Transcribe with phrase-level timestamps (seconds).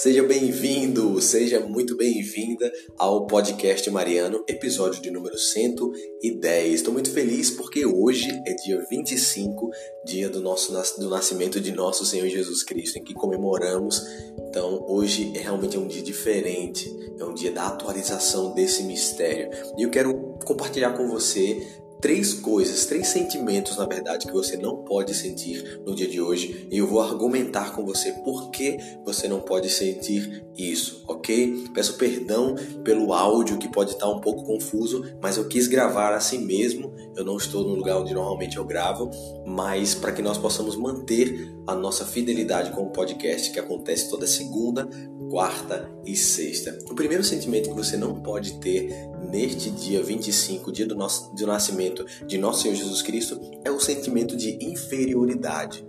[0.00, 6.72] Seja bem-vindo, seja muito bem-vinda ao podcast Mariano, episódio de número 110.
[6.72, 9.68] Estou muito feliz porque hoje é dia 25,
[10.06, 14.00] dia do nosso do nascimento de nosso Senhor Jesus Cristo, em que comemoramos.
[14.48, 19.50] Então, hoje é realmente um dia diferente, é um dia da atualização desse mistério.
[19.76, 21.60] E eu quero compartilhar com você
[22.00, 26.68] três coisas, três sentimentos, na verdade, que você não pode sentir no dia de hoje
[26.70, 31.68] e eu vou argumentar com você por que você não pode sentir isso, ok?
[31.74, 36.44] Peço perdão pelo áudio que pode estar um pouco confuso, mas eu quis gravar assim
[36.44, 36.92] mesmo.
[37.16, 39.10] Eu não estou no lugar onde normalmente eu gravo,
[39.46, 44.26] mas para que nós possamos manter a nossa fidelidade com o podcast que acontece toda
[44.26, 44.88] segunda,
[45.30, 46.78] quarta e sexta.
[46.90, 48.90] O primeiro sentimento que você não pode ter
[49.30, 53.80] neste dia 25, dia do, nosso, do nascimento de nosso Senhor Jesus Cristo, é o
[53.80, 55.86] sentimento de inferioridade.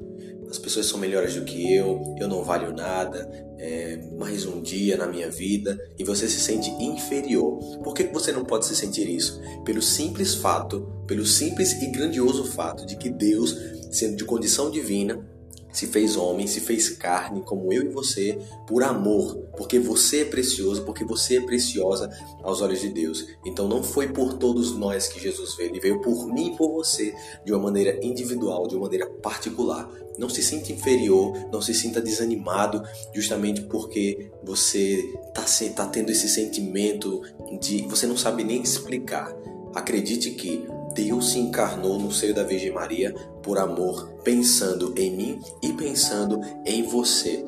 [0.49, 4.97] As pessoas são melhores do que eu, eu não valho nada, é mais um dia
[4.97, 7.59] na minha vida e você se sente inferior.
[7.83, 9.39] Por que você não pode se sentir isso?
[9.63, 13.55] Pelo simples fato, pelo simples e grandioso fato de que Deus,
[13.91, 15.23] sendo de condição divina,
[15.71, 20.25] se fez homem, se fez carne, como eu e você, por amor, porque você é
[20.25, 22.09] precioso, porque você é preciosa
[22.43, 23.25] aos olhos de Deus.
[23.45, 26.73] Então não foi por todos nós que Jesus veio, ele veio por mim e por
[26.73, 27.13] você,
[27.45, 29.89] de uma maneira individual, de uma maneira particular.
[30.17, 36.27] Não se sinta inferior, não se sinta desanimado, justamente porque você está tá tendo esse
[36.27, 37.21] sentimento
[37.61, 39.33] de você não sabe nem explicar.
[39.73, 45.41] Acredite que Deus se encarnou no seio da Virgem Maria por amor, pensando em mim
[45.61, 47.45] e pensando em você.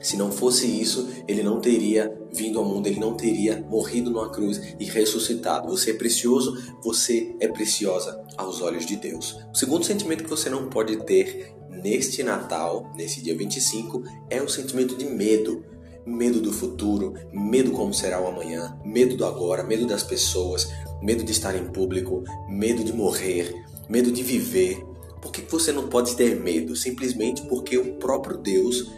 [0.00, 4.30] Se não fosse isso, ele não teria vindo ao mundo, ele não teria morrido numa
[4.30, 5.68] cruz e ressuscitado.
[5.68, 9.38] Você é precioso, você é preciosa aos olhos de Deus.
[9.52, 14.48] O segundo sentimento que você não pode ter neste Natal, nesse dia 25, é o
[14.48, 15.64] sentimento de medo
[16.06, 20.68] medo do futuro, medo como será o amanhã, medo do agora, medo das pessoas,
[21.02, 23.54] medo de estar em público, medo de morrer,
[23.88, 24.84] medo de viver.
[25.20, 26.74] Por que você não pode ter medo?
[26.74, 28.90] Simplesmente porque o próprio Deus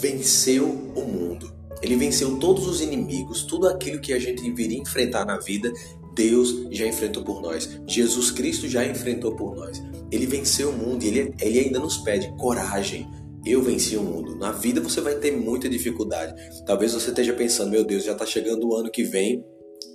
[0.00, 1.52] venceu o mundo.
[1.82, 5.70] Ele venceu todos os inimigos, tudo aquilo que a gente viria enfrentar na vida,
[6.14, 7.78] Deus já enfrentou por nós.
[7.86, 9.82] Jesus Cristo já enfrentou por nós.
[10.10, 13.06] Ele venceu o mundo e ele, ele ainda nos pede coragem,
[13.44, 14.34] eu venci o mundo.
[14.36, 16.34] Na vida você vai ter muita dificuldade.
[16.64, 19.44] Talvez você esteja pensando, meu Deus, já está chegando o ano que vem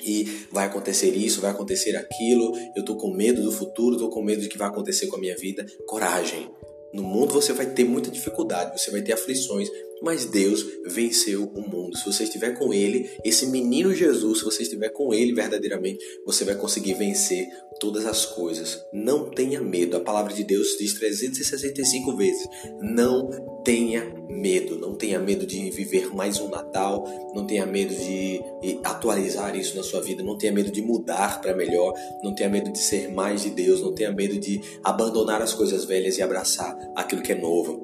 [0.04, 2.56] e vai acontecer isso, vai acontecer aquilo.
[2.76, 5.20] Eu estou com medo do futuro, estou com medo de que vai acontecer com a
[5.20, 5.66] minha vida.
[5.86, 6.50] Coragem.
[6.94, 9.70] No mundo você vai ter muita dificuldade, você vai ter aflições,
[10.02, 11.96] mas Deus venceu o mundo.
[11.96, 16.44] Se você estiver com Ele, esse menino Jesus, se você estiver com Ele verdadeiramente, você
[16.44, 17.48] vai conseguir vencer
[17.80, 18.82] todas as coisas.
[18.92, 19.96] Não tenha medo.
[19.96, 22.46] A palavra de Deus diz 365 vezes:
[22.82, 23.30] não
[23.64, 24.78] tenha medo.
[24.78, 27.06] Não tenha medo de viver mais um Natal.
[27.34, 28.42] Não tenha medo de
[28.84, 30.24] atualizar isso na sua vida.
[30.24, 31.94] Não tenha medo de mudar para melhor.
[32.24, 33.82] Não tenha medo de ser mais de Deus.
[33.82, 37.84] Não tenha medo de abandonar as coisas velhas e abraçar aquilo que é novo.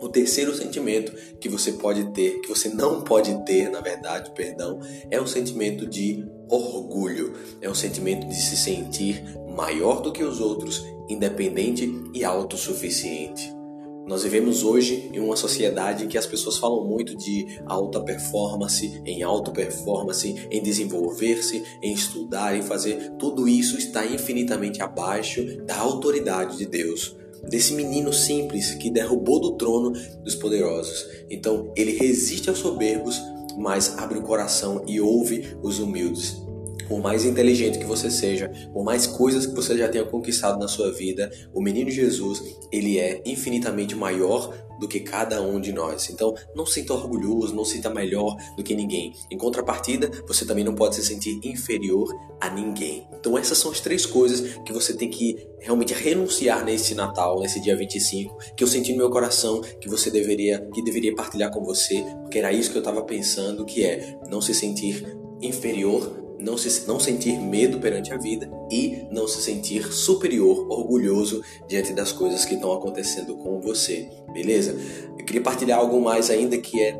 [0.00, 4.78] O terceiro sentimento que você pode ter, que você não pode ter, na verdade, perdão,
[5.10, 7.32] é o sentimento de orgulho.
[7.62, 9.24] É um sentimento de se sentir
[9.56, 13.63] maior do que os outros, independente e autossuficiente.
[14.06, 19.02] Nós vivemos hoje em uma sociedade em que as pessoas falam muito de alta performance,
[19.06, 23.12] em alta performance, em desenvolver-se, em estudar, em fazer.
[23.18, 27.16] Tudo isso está infinitamente abaixo da autoridade de Deus
[27.48, 31.06] desse menino simples que derrubou do trono dos poderosos.
[31.30, 33.20] Então ele resiste aos soberbos,
[33.56, 36.43] mas abre o coração e ouve os humildes.
[36.88, 40.68] Por mais inteligente que você seja, por mais coisas que você já tenha conquistado na
[40.68, 46.10] sua vida, o menino Jesus, ele é infinitamente maior do que cada um de nós.
[46.10, 49.14] Então, não sinta orgulhoso, não sinta melhor do que ninguém.
[49.30, 52.08] Em contrapartida, você também não pode se sentir inferior
[52.40, 53.06] a ninguém.
[53.18, 57.60] Então, essas são as três coisas que você tem que realmente renunciar nesse Natal, nesse
[57.60, 61.64] dia 25, que eu senti no meu coração que você deveria, que deveria partilhar com
[61.64, 66.56] você, porque era isso que eu estava pensando, que é não se sentir inferior não,
[66.58, 72.12] se, não sentir medo perante a vida e não se sentir superior, orgulhoso diante das
[72.12, 74.76] coisas que estão acontecendo com você, beleza?
[75.18, 76.96] Eu queria partilhar algo mais ainda que é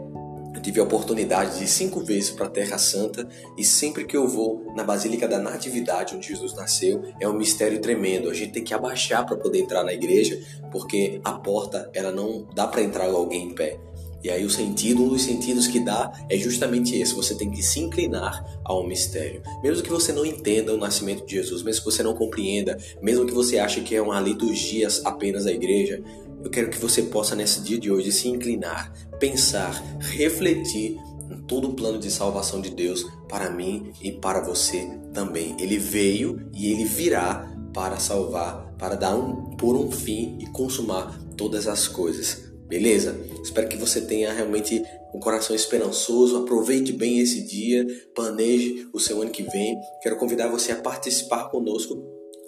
[0.64, 4.26] tive a oportunidade de ir cinco vezes para a Terra Santa e sempre que eu
[4.26, 8.30] vou na Basílica da Natividade, onde Jesus nasceu, é um mistério tremendo.
[8.30, 10.40] A gente tem que abaixar para poder entrar na igreja,
[10.72, 13.78] porque a porta ela não dá para entrar alguém em pé.
[14.24, 17.14] E aí o sentido, um dos sentidos que dá é justamente esse.
[17.14, 19.42] Você tem que se inclinar ao mistério.
[19.62, 23.26] Mesmo que você não entenda o nascimento de Jesus, mesmo que você não compreenda, mesmo
[23.26, 26.02] que você ache que é uma liturgia apenas da igreja,
[26.42, 30.98] eu quero que você possa nesse dia de hoje se inclinar, pensar, refletir
[31.30, 35.54] em todo o plano de salvação de Deus para mim e para você também.
[35.58, 41.20] Ele veio e ele virá para salvar, para dar um por um fim e consumar
[41.36, 42.43] todas as coisas.
[42.66, 43.16] Beleza?
[43.42, 44.82] Espero que você tenha realmente
[45.14, 46.38] um coração esperançoso.
[46.38, 49.76] Aproveite bem esse dia, planeje o seu ano que vem.
[50.02, 52.02] Quero convidar você a participar conosco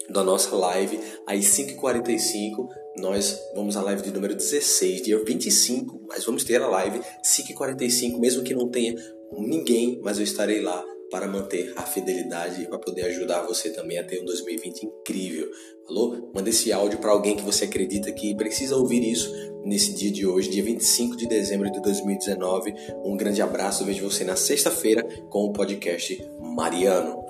[0.09, 2.67] da nossa live às 5h45.
[2.97, 8.19] Nós vamos à live de número 16, dia 25, mas vamos ter a live 5h45,
[8.19, 8.95] mesmo que não tenha
[9.31, 13.97] ninguém, mas eu estarei lá para manter a fidelidade e para poder ajudar você também
[13.97, 15.49] a ter um 2020 incrível.
[15.85, 16.31] Falou?
[16.33, 19.31] Manda esse áudio para alguém que você acredita que precisa ouvir isso
[19.63, 22.73] nesse dia de hoje, dia 25 de dezembro de 2019.
[23.03, 27.26] Um grande abraço, vejo você na sexta-feira com o podcast Mariano.